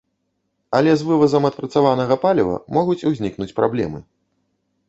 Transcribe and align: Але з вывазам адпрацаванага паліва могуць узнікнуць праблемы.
Але 0.77 0.91
з 1.01 1.07
вывазам 1.09 1.45
адпрацаванага 1.49 2.15
паліва 2.25 2.57
могуць 2.79 2.99
узнікнуць 3.11 3.53
праблемы. 3.61 3.99